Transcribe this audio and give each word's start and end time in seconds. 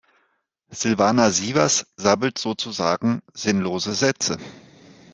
Silvana 0.71 1.29
Sievers 1.29 1.85
sabbelt 1.95 2.39
sozusagen 2.39 3.21
sinnlose 3.35 3.93
Sätze. 3.93 4.39